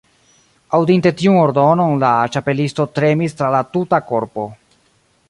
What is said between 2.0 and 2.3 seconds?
la